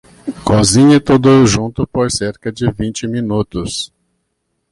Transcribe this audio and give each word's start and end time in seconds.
Cozinhe 0.43 0.99
tudo 0.99 1.45
junto 1.45 1.85
por 1.85 2.09
cerca 2.09 2.51
de 2.51 2.67
vinte 2.71 3.07
minutos. 3.07 3.93